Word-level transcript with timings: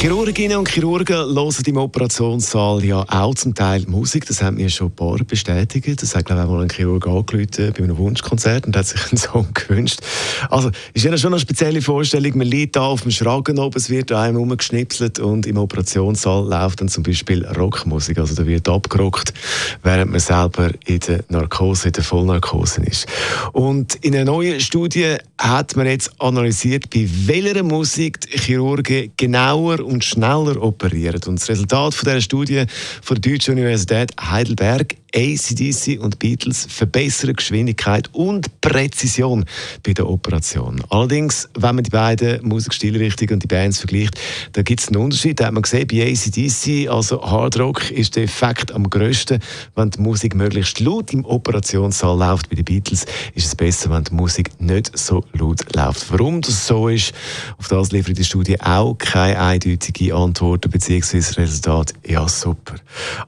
Chirurginnen 0.00 0.56
und 0.56 0.66
Chirurgen 0.66 1.14
hören 1.14 1.62
im 1.66 1.76
Operationssaal 1.76 2.82
ja 2.86 3.04
auch 3.06 3.34
zum 3.34 3.54
Teil 3.54 3.84
Musik. 3.86 4.24
Das 4.24 4.40
haben 4.42 4.56
mir 4.56 4.70
schon 4.70 4.86
ein 4.86 4.96
paar 4.96 5.18
bestätigt. 5.18 6.00
Das 6.00 6.16
hat, 6.16 6.24
glaube 6.24 6.40
ich, 6.40 6.48
auch 6.48 6.52
mal 6.52 6.62
ein 6.62 6.70
Chirurg 6.70 7.06
angerufen 7.06 7.74
bei 7.76 7.84
einem 7.84 7.98
Wunschkonzert 7.98 8.64
und 8.64 8.74
hat 8.74 8.86
sich 8.86 8.98
einen 9.10 9.18
Song 9.18 9.48
gewünscht. 9.54 10.00
Also, 10.48 10.70
ist 10.94 11.04
ja 11.04 11.14
schon 11.18 11.34
eine 11.34 11.40
spezielle 11.40 11.82
Vorstellung. 11.82 12.38
Man 12.38 12.46
liegt 12.46 12.76
da 12.76 12.84
auf 12.84 13.02
dem 13.02 13.10
Schragen 13.10 13.58
oben, 13.58 13.76
es 13.76 13.90
wird 13.90 14.10
einem 14.10 14.38
umgeschnipselt 14.38 15.18
und 15.18 15.46
im 15.46 15.58
Operationssaal 15.58 16.48
läuft 16.48 16.80
dann 16.80 16.88
zum 16.88 17.02
Beispiel 17.02 17.44
Rockmusik. 17.44 18.16
Also, 18.16 18.34
da 18.34 18.46
wird 18.46 18.70
abgerockt, 18.70 19.34
während 19.82 20.12
man 20.12 20.20
selber 20.20 20.70
in 20.86 21.00
der 21.00 21.24
Narkose, 21.28 21.88
in 21.88 21.92
der 21.92 22.04
Vollnarkose 22.04 22.80
ist. 22.84 23.06
Und 23.52 23.96
in 23.96 24.14
einer 24.14 24.24
neuen 24.24 24.60
Studie 24.60 25.16
hat 25.36 25.76
man 25.76 25.86
jetzt 25.86 26.10
analysiert, 26.18 26.88
bei 26.88 27.06
welcher 27.26 27.62
Musik 27.62 28.18
die 28.22 28.38
Chirurgen 28.38 29.12
genauer 29.18 29.89
und 29.90 30.04
schneller 30.04 30.62
operieren. 30.62 31.20
Und 31.26 31.40
das 31.40 31.48
Resultat 31.48 31.94
von 31.94 32.08
dieser 32.08 32.20
Studie 32.20 32.64
von 33.02 33.20
der 33.20 33.32
Deutschen 33.32 33.54
Universität 33.54 34.12
Heidelberg 34.20 34.96
ACDC 35.14 36.00
und 36.00 36.18
Beatles 36.18 36.66
verbessern 36.68 37.34
Geschwindigkeit 37.34 38.08
und 38.12 38.60
Präzision 38.60 39.44
bei 39.84 39.92
der 39.92 40.08
Operation. 40.08 40.82
Allerdings, 40.90 41.48
wenn 41.54 41.74
man 41.74 41.84
die 41.84 41.90
beiden 41.90 42.46
Musikstilrichtungen 42.46 43.34
und 43.34 43.42
die 43.42 43.46
Bands 43.46 43.78
vergleicht, 43.78 44.20
da 44.52 44.62
gibt 44.62 44.80
es 44.80 44.88
einen 44.88 44.98
Unterschied. 44.98 45.40
Da 45.40 45.46
hat 45.46 45.52
man 45.52 45.62
gesehen, 45.62 45.86
bei 45.86 46.02
ACDC, 46.02 46.88
also 46.88 47.22
Hard 47.22 47.58
Rock, 47.58 47.90
ist 47.90 48.16
der 48.16 48.24
Effekt 48.24 48.72
am 48.72 48.88
grössten, 48.88 49.40
wenn 49.74 49.90
die 49.90 50.00
Musik 50.00 50.34
möglichst 50.34 50.80
laut 50.80 51.12
im 51.12 51.24
Operationssaal 51.24 52.18
läuft. 52.18 52.48
Bei 52.48 52.56
den 52.56 52.64
Beatles 52.64 53.06
ist 53.34 53.46
es 53.46 53.56
besser, 53.56 53.90
wenn 53.90 54.04
die 54.04 54.14
Musik 54.14 54.50
nicht 54.60 54.96
so 54.96 55.24
laut 55.32 55.64
läuft. 55.74 56.10
Warum 56.10 56.40
das 56.40 56.66
so 56.66 56.88
ist, 56.88 57.12
auf 57.58 57.68
das 57.68 57.92
liefert 57.92 58.18
die 58.18 58.24
Studie 58.24 58.60
auch 58.60 58.94
keine 58.98 59.40
eindeutige 59.40 60.14
Antwort 60.14 60.70
bzw. 60.70 61.18
Resultat. 61.40 61.94
Ja, 62.06 62.28
super. 62.28 62.76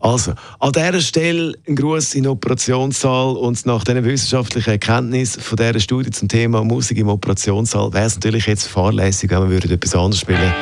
Also, 0.00 0.34
an 0.58 0.72
dieser 0.72 1.00
Stelle 1.00 1.54
ein 1.72 1.76
Gruß 1.76 2.14
in 2.14 2.24
den 2.24 2.32
Operationssaal 2.32 3.36
und 3.36 3.64
nach 3.66 3.84
diesen 3.84 4.04
wissenschaftlichen 4.04 4.70
Erkenntnissen 4.70 5.40
von 5.40 5.56
dieser 5.56 5.80
Studie 5.80 6.10
zum 6.10 6.28
Thema 6.28 6.62
Musik 6.62 6.98
im 6.98 7.08
Operationssaal 7.08 7.92
wäre 7.92 8.04
es 8.04 8.16
natürlich 8.16 8.46
jetzt 8.46 8.68
fahrlässig, 8.68 9.30
wenn 9.30 9.50
wir 9.50 9.64
etwas 9.64 9.94
anderes 9.94 10.20
spielen 10.20 10.52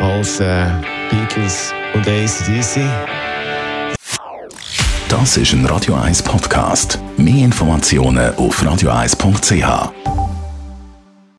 als 0.00 0.40
äh, 0.40 0.66
Beatles 1.10 1.72
und 1.94 2.06
ACDC. 2.06 2.80
Das 5.08 5.36
ist 5.36 5.52
ein 5.52 5.64
Radio 5.66 5.94
1 5.94 6.22
Podcast. 6.22 6.98
Mehr 7.16 7.44
Informationen 7.44 8.34
auf 8.34 8.62
radio1.ch. 8.62 10.19